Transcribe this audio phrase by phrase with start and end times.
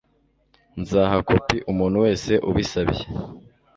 [0.81, 3.03] Nzaha kopi umuntu wese ubisabye.